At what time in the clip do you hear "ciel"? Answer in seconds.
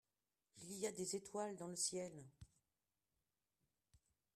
1.75-2.11